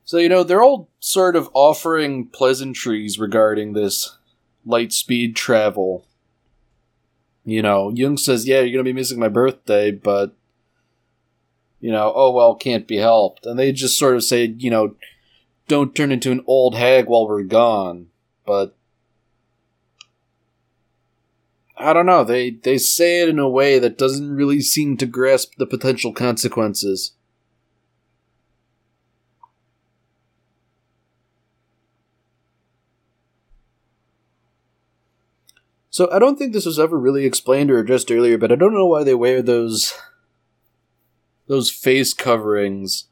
So, 0.04 0.18
you 0.18 0.28
know, 0.28 0.42
they're 0.42 0.62
all 0.62 0.88
sort 1.00 1.36
of 1.36 1.48
offering 1.54 2.26
pleasantries 2.28 3.18
regarding 3.18 3.72
this 3.72 4.18
light 4.64 4.92
speed 4.92 5.36
travel. 5.36 6.04
You 7.44 7.62
know, 7.62 7.90
Jung 7.90 8.16
says, 8.16 8.46
Yeah, 8.46 8.60
you're 8.60 8.72
going 8.72 8.84
to 8.84 8.92
be 8.92 8.92
missing 8.92 9.18
my 9.18 9.28
birthday, 9.28 9.90
but, 9.90 10.34
you 11.80 11.90
know, 11.90 12.12
oh 12.14 12.32
well, 12.32 12.54
can't 12.54 12.86
be 12.86 12.96
helped. 12.96 13.46
And 13.46 13.58
they 13.58 13.72
just 13.72 13.98
sort 13.98 14.16
of 14.16 14.24
say, 14.24 14.54
you 14.58 14.70
know, 14.70 14.96
don't 15.68 15.94
turn 15.94 16.12
into 16.12 16.32
an 16.32 16.44
old 16.46 16.74
hag 16.74 17.06
while 17.06 17.26
we're 17.26 17.42
gone. 17.42 18.08
But, 18.44 18.76
I 21.76 21.92
don't 21.92 22.06
know, 22.06 22.24
they, 22.24 22.50
they 22.50 22.78
say 22.78 23.22
it 23.22 23.28
in 23.28 23.38
a 23.38 23.48
way 23.48 23.78
that 23.78 23.98
doesn't 23.98 24.34
really 24.34 24.60
seem 24.60 24.96
to 24.98 25.06
grasp 25.06 25.54
the 25.58 25.66
potential 25.66 26.12
consequences. 26.12 27.12
So 35.92 36.10
I 36.10 36.18
don't 36.18 36.38
think 36.38 36.54
this 36.54 36.64
was 36.64 36.78
ever 36.78 36.98
really 36.98 37.26
explained 37.26 37.70
or 37.70 37.78
addressed 37.78 38.10
earlier, 38.10 38.38
but 38.38 38.50
I 38.50 38.54
don't 38.54 38.72
know 38.72 38.86
why 38.86 39.04
they 39.04 39.14
wear 39.14 39.42
those 39.42 39.92
those 41.48 41.70
face 41.70 42.14
coverings. 42.14 43.08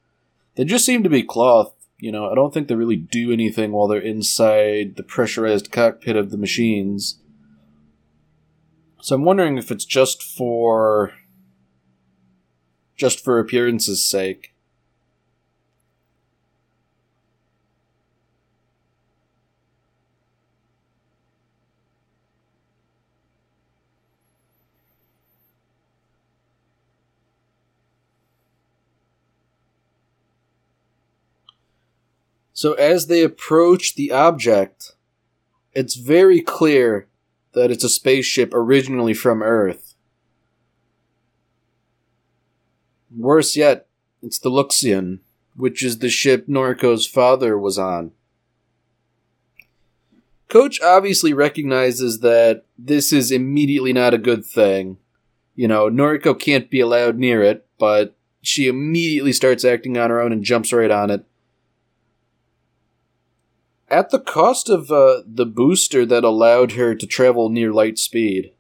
They 0.55 0.65
just 0.65 0.87
seem 0.87 1.03
to 1.03 1.11
be 1.11 1.23
cloth. 1.23 1.75
You 1.99 2.11
know, 2.11 2.31
I 2.31 2.35
don't 2.35 2.55
think 2.55 2.69
they 2.69 2.75
really 2.75 2.97
do 2.97 3.31
anything 3.33 3.73
while 3.73 3.87
they're 3.87 4.01
inside 4.01 4.97
the 4.97 5.03
pressurized 5.03 5.71
cockpit 5.71 6.17
of 6.17 6.31
the 6.31 6.39
machines. 6.39 7.21
So 9.03 9.15
I'm 9.15 9.25
wondering 9.25 9.59
if 9.59 9.71
it's 9.71 9.85
just 9.85 10.23
for 10.23 11.13
just 12.97 13.23
for 13.23 13.39
appearance's 13.39 14.07
sake. 14.07 14.50
So 32.61 32.75
as 32.75 33.07
they 33.07 33.23
approach 33.23 33.95
the 33.95 34.13
object, 34.13 34.93
it's 35.73 35.95
very 35.95 36.43
clear 36.43 37.09
that 37.55 37.71
it's 37.71 37.85
a 37.85 37.89
spaceship 37.89 38.53
originally 38.53 39.15
from 39.15 39.43
Earth. 39.43 39.95
Worse 43.17 43.57
yet, 43.57 43.87
it's 44.23 44.39
the 44.39 44.51
Luxion, 44.51 45.21
which 45.57 45.83
is 45.83 46.01
the 46.01 46.11
ship 46.11 46.49
Noriko's 46.49 47.07
father 47.07 47.59
was 47.59 47.79
on. 47.79 48.13
Coach 50.51 50.83
obviously 50.83 51.33
recognizes 51.33 52.21
that 52.21 52.67
this 52.77 53.11
is 53.11 53.33
immediately 53.33 53.95
not 53.95 54.13
a 54.13 54.19
good 54.19 54.45
thing. 54.45 54.99
You 55.55 55.67
know, 55.67 55.89
Noriko 55.89 56.39
can't 56.39 56.69
be 56.69 56.81
allowed 56.81 57.17
near 57.17 57.43
it, 57.43 57.67
but 57.79 58.19
she 58.43 58.69
immediately 58.69 59.33
starts 59.33 59.65
acting 59.65 59.97
on 59.97 60.11
her 60.11 60.21
own 60.21 60.31
and 60.31 60.45
jumps 60.45 60.75
right 60.75 60.91
on 60.91 61.11
it 61.11 61.25
at 63.91 64.11
the 64.11 64.21
cost 64.21 64.69
of 64.69 64.91
uh, 64.91 65.23
the 65.27 65.47
booster 65.47 66.07
that 66.07 66.25
allowed 66.25 66.73
her 66.73 66.95
to 66.95 67.07
travel 67.07 67.49
near 67.49 67.73
light 67.73 67.99
speed. 67.99 68.53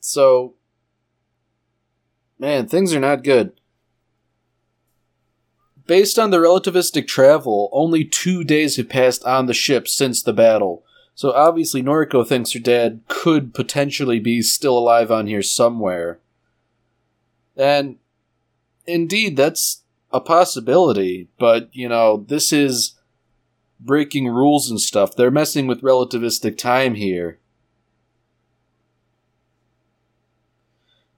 So, 0.00 0.54
man, 2.38 2.66
things 2.66 2.94
are 2.94 3.00
not 3.00 3.22
good. 3.22 3.52
Based 5.86 6.18
on 6.18 6.30
the 6.30 6.38
relativistic 6.38 7.06
travel, 7.06 7.68
only 7.72 8.04
two 8.04 8.44
days 8.44 8.76
have 8.76 8.88
passed 8.88 9.24
on 9.24 9.46
the 9.46 9.54
ship 9.54 9.86
since 9.86 10.22
the 10.22 10.32
battle. 10.32 10.84
So 11.14 11.32
obviously, 11.32 11.82
Noriko 11.82 12.26
thinks 12.26 12.52
her 12.52 12.60
dad 12.60 13.02
could 13.08 13.52
potentially 13.52 14.20
be 14.20 14.40
still 14.40 14.78
alive 14.78 15.10
on 15.10 15.26
here 15.26 15.42
somewhere. 15.42 16.20
And 17.56 17.96
indeed, 18.86 19.36
that's 19.36 19.79
a 20.12 20.20
possibility, 20.20 21.28
but 21.38 21.68
you 21.72 21.88
know, 21.88 22.24
this 22.28 22.52
is 22.52 23.00
breaking 23.78 24.28
rules 24.28 24.70
and 24.70 24.80
stuff. 24.80 25.16
They're 25.16 25.30
messing 25.30 25.66
with 25.66 25.82
relativistic 25.82 26.58
time 26.58 26.94
here. 26.94 27.38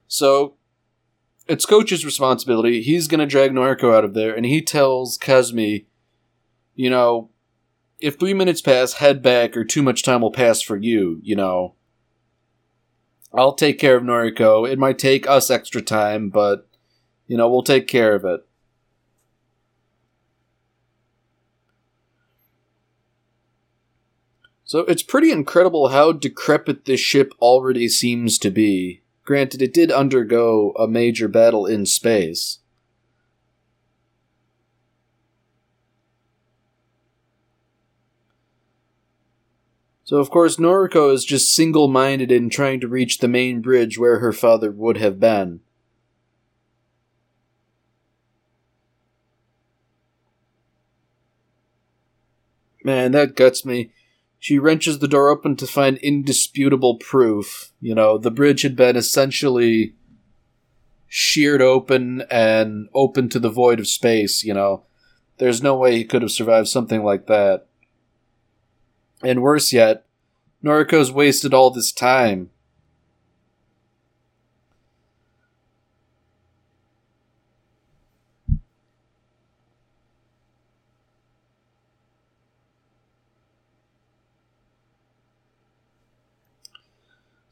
So, 0.06 0.54
it's 1.48 1.66
Coach's 1.66 2.04
responsibility. 2.04 2.82
He's 2.82 3.08
going 3.08 3.20
to 3.20 3.26
drag 3.26 3.50
Noriko 3.50 3.94
out 3.94 4.04
of 4.04 4.14
there, 4.14 4.34
and 4.34 4.44
he 4.44 4.60
tells 4.60 5.18
Kazumi, 5.18 5.86
you 6.74 6.90
know, 6.90 7.30
if 7.98 8.18
three 8.18 8.34
minutes 8.34 8.60
pass, 8.60 8.94
head 8.94 9.22
back, 9.22 9.56
or 9.56 9.64
too 9.64 9.82
much 9.82 10.02
time 10.02 10.20
will 10.20 10.32
pass 10.32 10.60
for 10.60 10.76
you, 10.76 11.18
you 11.22 11.34
know. 11.34 11.74
I'll 13.32 13.54
take 13.54 13.78
care 13.78 13.96
of 13.96 14.02
Noriko. 14.02 14.68
It 14.70 14.78
might 14.78 14.98
take 14.98 15.26
us 15.26 15.50
extra 15.50 15.80
time, 15.80 16.28
but, 16.28 16.68
you 17.26 17.36
know, 17.36 17.48
we'll 17.48 17.62
take 17.62 17.88
care 17.88 18.14
of 18.14 18.24
it. 18.24 18.46
So 24.72 24.86
it's 24.88 25.02
pretty 25.02 25.30
incredible 25.30 25.88
how 25.88 26.12
decrepit 26.12 26.86
this 26.86 26.98
ship 26.98 27.34
already 27.42 27.88
seems 27.88 28.38
to 28.38 28.50
be. 28.50 29.02
Granted, 29.22 29.60
it 29.60 29.74
did 29.74 29.92
undergo 29.92 30.72
a 30.78 30.88
major 30.88 31.28
battle 31.28 31.66
in 31.66 31.84
space. 31.84 32.60
So, 40.04 40.16
of 40.16 40.30
course, 40.30 40.56
Noriko 40.56 41.12
is 41.12 41.26
just 41.26 41.54
single 41.54 41.88
minded 41.88 42.32
in 42.32 42.48
trying 42.48 42.80
to 42.80 42.88
reach 42.88 43.18
the 43.18 43.28
main 43.28 43.60
bridge 43.60 43.98
where 43.98 44.20
her 44.20 44.32
father 44.32 44.70
would 44.70 44.96
have 44.96 45.20
been. 45.20 45.60
Man, 52.82 53.12
that 53.12 53.36
guts 53.36 53.66
me. 53.66 53.92
She 54.42 54.58
wrenches 54.58 54.98
the 54.98 55.06
door 55.06 55.28
open 55.28 55.54
to 55.54 55.68
find 55.68 55.98
indisputable 55.98 56.96
proof. 56.96 57.70
You 57.80 57.94
know, 57.94 58.18
the 58.18 58.32
bridge 58.32 58.62
had 58.62 58.74
been 58.74 58.96
essentially 58.96 59.94
sheared 61.06 61.62
open 61.62 62.24
and 62.28 62.88
open 62.92 63.28
to 63.28 63.38
the 63.38 63.48
void 63.48 63.78
of 63.78 63.86
space, 63.86 64.42
you 64.42 64.52
know. 64.52 64.82
There's 65.38 65.62
no 65.62 65.76
way 65.76 65.96
he 65.96 66.04
could 66.04 66.22
have 66.22 66.32
survived 66.32 66.66
something 66.66 67.04
like 67.04 67.28
that. 67.28 67.68
And 69.22 69.42
worse 69.42 69.72
yet, 69.72 70.06
Noriko's 70.60 71.12
wasted 71.12 71.54
all 71.54 71.70
this 71.70 71.92
time 71.92 72.50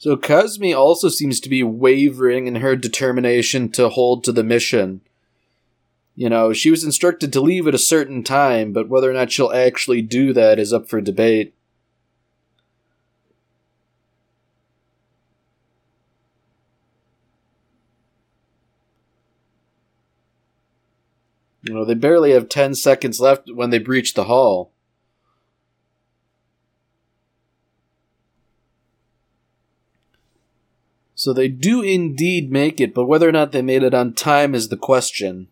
So 0.01 0.17
Kazumi 0.17 0.75
also 0.75 1.11
seems 1.11 1.41
to 1.41 1.51
be 1.51 1.63
wavering 1.63 2.47
in 2.47 2.55
her 2.57 2.75
determination 2.75 3.69
to 3.73 3.91
hold 3.91 4.25
to 4.25 4.33
the 4.33 4.43
mission. 4.43 5.03
You 6.17 6.31
know, 6.31 6.55
she 6.55 6.71
was 6.71 6.85
instructed 6.85 7.35
to 7.35 7.41
leave 7.43 7.67
at 7.67 7.75
a 7.75 7.79
certain 7.79 8.25
time, 8.25 8.73
but 8.73 8.89
whether 8.89 9.11
or 9.11 9.13
not 9.13 9.31
she'll 9.31 9.53
actually 9.53 10.01
do 10.01 10.33
that 10.33 10.59
is 10.59 10.73
up 10.73 10.89
for 10.89 11.03
debate. 11.03 11.53
You 21.63 21.75
know, 21.75 21.85
they 21.85 21.93
barely 21.93 22.31
have 22.31 22.49
10 22.49 22.75
seconds 22.75 23.21
left 23.21 23.51
when 23.53 23.69
they 23.69 23.79
breach 23.79 24.15
the 24.15 24.25
hall. 24.25 24.73
So 31.21 31.35
they 31.35 31.49
do 31.49 31.83
indeed 31.83 32.51
make 32.51 32.81
it, 32.81 32.95
but 32.95 33.05
whether 33.05 33.29
or 33.29 33.33
not 33.33 33.53
they 33.53 33.61
made 33.61 33.83
it 33.83 33.93
on 33.93 34.15
time 34.15 34.55
is 34.55 34.71
the 34.71 34.77
question. 34.79 35.49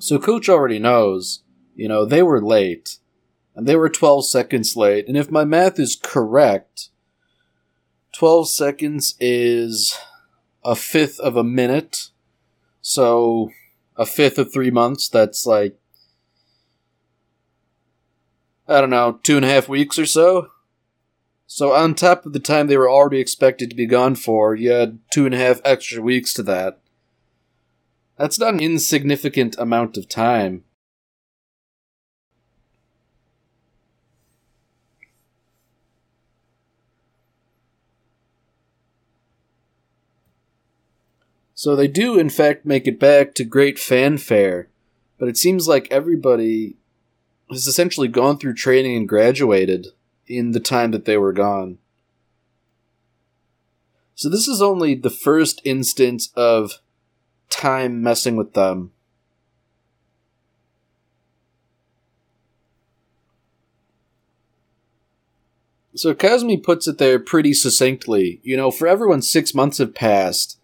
So 0.00 0.18
Coach 0.18 0.48
already 0.48 0.80
knows, 0.80 1.44
you 1.76 1.86
know, 1.86 2.04
they 2.04 2.24
were 2.24 2.42
late. 2.42 2.98
And 3.54 3.68
they 3.68 3.76
were 3.76 3.88
12 3.88 4.26
seconds 4.26 4.74
late. 4.74 5.06
And 5.06 5.16
if 5.16 5.30
my 5.30 5.44
math 5.44 5.78
is 5.78 5.94
correct, 5.94 6.88
12 8.14 8.48
seconds 8.48 9.16
is 9.18 9.98
a 10.64 10.76
fifth 10.76 11.18
of 11.20 11.36
a 11.36 11.44
minute. 11.44 12.10
So 12.80 13.50
a 13.96 14.06
fifth 14.06 14.38
of 14.38 14.52
three 14.52 14.70
months, 14.70 15.08
that's 15.08 15.46
like, 15.46 15.76
I 18.68 18.80
don't 18.80 18.90
know, 18.90 19.18
two 19.22 19.36
and 19.36 19.44
a 19.44 19.48
half 19.48 19.68
weeks 19.68 19.98
or 19.98 20.06
so. 20.06 20.50
So 21.46 21.72
on 21.72 21.94
top 21.94 22.24
of 22.24 22.32
the 22.32 22.40
time 22.40 22.66
they 22.68 22.76
were 22.76 22.90
already 22.90 23.18
expected 23.18 23.70
to 23.70 23.76
be 23.76 23.86
gone 23.86 24.14
for, 24.14 24.54
you 24.54 24.70
had 24.70 25.00
two 25.12 25.26
and 25.26 25.34
a 25.34 25.38
half 25.38 25.60
extra 25.64 26.00
weeks 26.00 26.32
to 26.34 26.42
that. 26.44 26.80
That's 28.16 28.38
not 28.38 28.54
an 28.54 28.60
insignificant 28.60 29.56
amount 29.58 29.96
of 29.96 30.08
time. 30.08 30.64
So 41.64 41.74
they 41.74 41.88
do, 41.88 42.18
in 42.18 42.28
fact, 42.28 42.66
make 42.66 42.86
it 42.86 43.00
back 43.00 43.34
to 43.36 43.42
great 43.42 43.78
fanfare, 43.78 44.68
but 45.18 45.30
it 45.30 45.38
seems 45.38 45.66
like 45.66 45.88
everybody 45.90 46.76
has 47.48 47.66
essentially 47.66 48.06
gone 48.06 48.36
through 48.36 48.52
training 48.52 48.94
and 48.94 49.08
graduated 49.08 49.86
in 50.26 50.50
the 50.50 50.60
time 50.60 50.90
that 50.90 51.06
they 51.06 51.16
were 51.16 51.32
gone. 51.32 51.78
So 54.14 54.28
this 54.28 54.46
is 54.46 54.60
only 54.60 54.94
the 54.94 55.08
first 55.08 55.62
instance 55.64 56.28
of 56.36 56.82
time 57.48 58.02
messing 58.02 58.36
with 58.36 58.52
them. 58.52 58.92
So 65.94 66.12
Kazumi 66.12 66.62
puts 66.62 66.86
it 66.86 66.98
there 66.98 67.18
pretty 67.18 67.54
succinctly. 67.54 68.42
You 68.42 68.58
know, 68.58 68.70
for 68.70 68.86
everyone, 68.86 69.22
six 69.22 69.54
months 69.54 69.78
have 69.78 69.94
passed, 69.94 70.58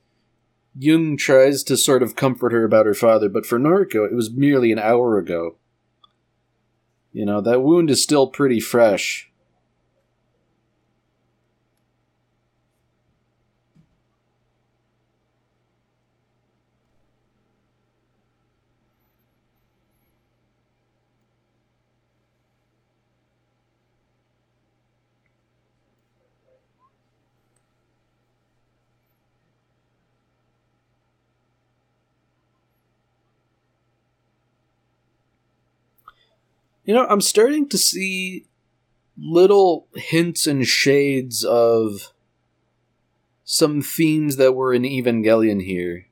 Jung 0.77 1.17
tries 1.17 1.63
to 1.65 1.77
sort 1.77 2.03
of 2.03 2.17
comfort 2.17 2.53
her 2.53 2.65
about 2.65 2.87
her 2.87 2.95
father, 2.95 3.29
but 3.29 3.47
for 3.47 3.59
Noriko, 3.59 4.07
it 4.07 4.15
was 4.15 4.31
merely 4.31 4.73
an 4.73 4.79
hour 4.79 5.19
ago. 5.19 5.57
You 7.13 7.27
know, 7.27 7.41
that 7.41 7.63
wound 7.63 7.91
is 7.91 8.03
still 8.03 8.29
pretty 8.29 8.61
fresh. 8.61 9.30
You 36.91 36.97
know, 36.97 37.07
I'm 37.09 37.21
starting 37.21 37.69
to 37.69 37.79
see 37.79 38.47
little 39.17 39.87
hints 39.95 40.49
and 40.49 40.67
shades 40.67 41.45
of 41.45 42.13
some 43.45 43.81
themes 43.81 44.39
that 44.39 44.57
were 44.57 44.75
in 44.75 44.83
Evangelion 44.83 45.63
here. 45.63 46.09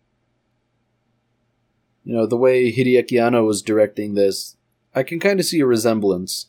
You 2.04 2.14
know, 2.14 2.26
the 2.26 2.36
way 2.36 2.72
Hideaki 2.72 3.20
Anno 3.20 3.42
was 3.42 3.60
directing 3.60 4.14
this, 4.14 4.56
I 4.94 5.02
can 5.02 5.18
kind 5.18 5.40
of 5.40 5.46
see 5.46 5.58
a 5.58 5.66
resemblance. 5.66 6.46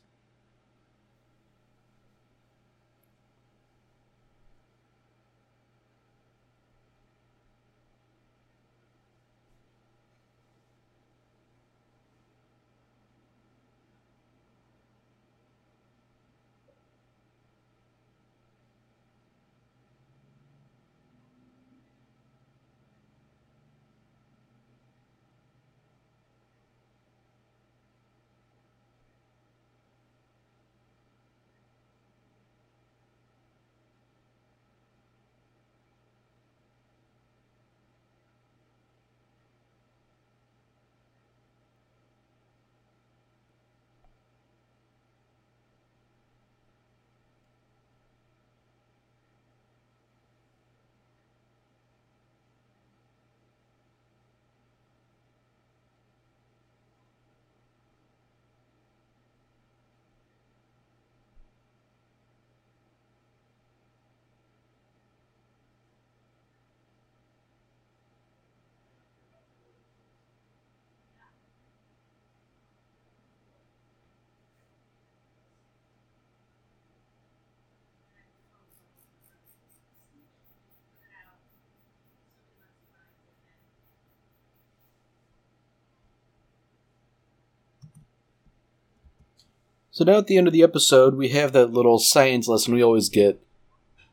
So 90.00 90.06
now 90.06 90.20
at 90.20 90.28
the 90.28 90.38
end 90.38 90.48
of 90.48 90.54
the 90.54 90.64
episode, 90.64 91.16
we 91.16 91.28
have 91.32 91.52
that 91.52 91.74
little 91.74 92.00
science 92.00 92.48
lesson 92.48 92.74
we 92.74 92.82
always 92.82 93.10
get. 93.10 93.46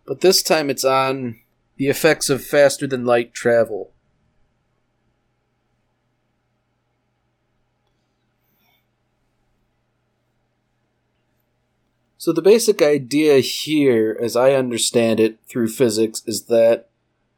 But 0.04 0.20
this 0.20 0.42
time 0.42 0.68
it's 0.68 0.84
on 0.84 1.38
the 1.76 1.86
effects 1.86 2.28
of 2.28 2.44
faster 2.44 2.88
than 2.88 3.04
light 3.04 3.32
travel. 3.32 3.92
So 12.18 12.32
the 12.32 12.42
basic 12.42 12.82
idea 12.82 13.38
here, 13.38 14.18
as 14.20 14.34
I 14.34 14.54
understand 14.54 15.20
it 15.20 15.38
through 15.48 15.68
physics, 15.68 16.20
is 16.26 16.46
that 16.46 16.88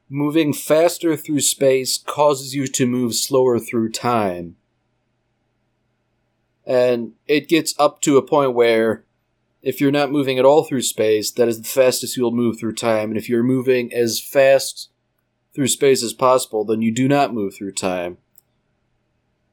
moving 0.08 0.54
faster 0.54 1.18
through 1.18 1.42
space 1.42 1.98
causes 1.98 2.54
you 2.54 2.66
to 2.68 2.86
move 2.86 3.14
slower 3.14 3.58
through 3.58 3.92
time. 3.92 4.56
And 6.68 7.14
it 7.26 7.48
gets 7.48 7.74
up 7.78 8.02
to 8.02 8.18
a 8.18 8.22
point 8.22 8.54
where 8.54 9.04
if 9.62 9.80
you're 9.80 9.90
not 9.90 10.12
moving 10.12 10.38
at 10.38 10.44
all 10.44 10.64
through 10.64 10.82
space, 10.82 11.30
that 11.32 11.48
is 11.48 11.62
the 11.62 11.68
fastest 11.68 12.16
you'll 12.16 12.30
move 12.30 12.60
through 12.60 12.74
time. 12.74 13.08
And 13.08 13.16
if 13.16 13.26
you're 13.26 13.42
moving 13.42 13.92
as 13.92 14.20
fast 14.20 14.90
through 15.54 15.68
space 15.68 16.02
as 16.02 16.12
possible, 16.12 16.64
then 16.64 16.82
you 16.82 16.92
do 16.92 17.08
not 17.08 17.32
move 17.32 17.54
through 17.54 17.72
time. 17.72 18.18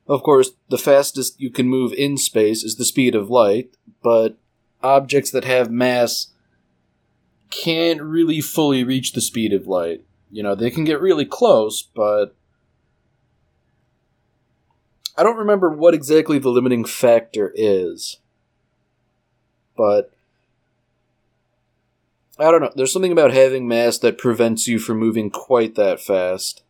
Of 0.07 0.23
course, 0.23 0.51
the 0.69 0.77
fastest 0.77 1.39
you 1.39 1.49
can 1.49 1.69
move 1.69 1.93
in 1.93 2.17
space 2.17 2.63
is 2.63 2.75
the 2.75 2.85
speed 2.85 3.15
of 3.15 3.29
light, 3.29 3.71
but 4.03 4.37
objects 4.83 5.31
that 5.31 5.45
have 5.45 5.71
mass 5.71 6.33
can't 7.49 8.01
really 8.01 8.41
fully 8.41 8.83
reach 8.83 9.13
the 9.13 9.21
speed 9.21 9.53
of 9.53 9.67
light. 9.67 10.03
You 10.29 10.43
know, 10.43 10.53
they 10.53 10.69
can 10.69 10.83
get 10.83 10.99
really 10.99 11.25
close, 11.25 11.81
but 11.81 12.35
I 15.17 15.23
don't 15.23 15.37
remember 15.37 15.69
what 15.69 15.93
exactly 15.93 16.39
the 16.39 16.49
limiting 16.49 16.83
factor 16.85 17.51
is. 17.55 18.17
But 19.77 20.11
I 22.37 22.51
don't 22.51 22.61
know. 22.61 22.71
There's 22.75 22.91
something 22.91 23.13
about 23.13 23.31
having 23.31 23.67
mass 23.67 23.97
that 23.99 24.17
prevents 24.17 24.67
you 24.67 24.77
from 24.77 24.99
moving 24.99 25.29
quite 25.29 25.75
that 25.75 26.01
fast. 26.01 26.63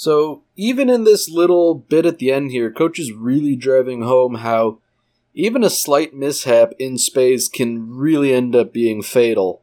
So 0.00 0.44
even 0.56 0.88
in 0.88 1.04
this 1.04 1.28
little 1.28 1.74
bit 1.74 2.06
at 2.06 2.16
the 2.16 2.32
end 2.32 2.52
here, 2.52 2.72
Coach 2.72 2.98
is 2.98 3.12
really 3.12 3.54
driving 3.54 4.00
home 4.00 4.36
how 4.36 4.78
even 5.34 5.62
a 5.62 5.68
slight 5.68 6.14
mishap 6.14 6.72
in 6.78 6.96
space 6.96 7.50
can 7.50 7.94
really 7.94 8.32
end 8.32 8.56
up 8.56 8.72
being 8.72 9.02
fatal. 9.02 9.60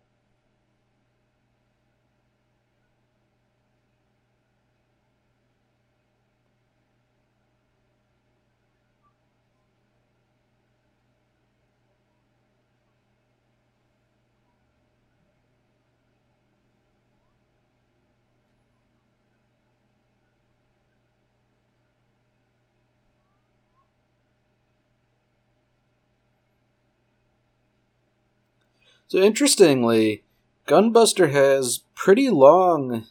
So 29.08 29.20
interestingly, 29.20 30.24
Gunbuster 30.68 31.32
has 31.32 31.84
pretty 31.96 32.30
long 32.30 33.06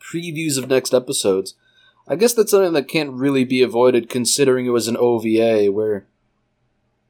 previews 0.00 0.58
of 0.58 0.68
next 0.68 0.92
episodes. 0.92 1.54
I 2.08 2.16
guess 2.16 2.34
that's 2.34 2.50
something 2.50 2.72
that 2.72 2.88
can't 2.88 3.12
really 3.12 3.44
be 3.44 3.62
avoided 3.62 4.08
considering 4.08 4.66
it 4.66 4.70
was 4.70 4.88
an 4.88 4.96
OVA 4.96 5.70
where 5.70 6.06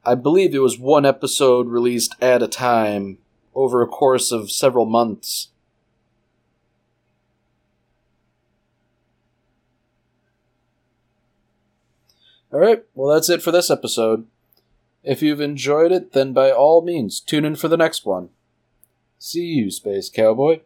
I 0.05 0.15
believe 0.15 0.53
it 0.53 0.59
was 0.59 0.77
one 0.77 1.05
episode 1.05 1.67
released 1.67 2.15
at 2.21 2.43
a 2.43 2.47
time 2.47 3.17
over 3.55 3.81
a 3.81 3.87
course 3.87 4.31
of 4.31 4.51
several 4.51 4.85
months. 4.85 5.49
Alright, 12.53 12.85
well, 12.95 13.13
that's 13.13 13.29
it 13.29 13.41
for 13.41 13.51
this 13.51 13.69
episode. 13.69 14.25
If 15.03 15.21
you've 15.21 15.41
enjoyed 15.41 15.91
it, 15.91 16.13
then 16.13 16.33
by 16.33 16.51
all 16.51 16.81
means, 16.81 17.19
tune 17.19 17.45
in 17.45 17.55
for 17.55 17.67
the 17.67 17.77
next 17.77 18.05
one. 18.05 18.29
See 19.19 19.45
you, 19.45 19.71
Space 19.71 20.09
Cowboy. 20.09 20.61